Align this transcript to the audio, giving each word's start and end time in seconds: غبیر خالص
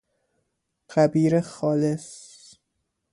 غبیر 0.93 1.41
خالص 1.41 2.07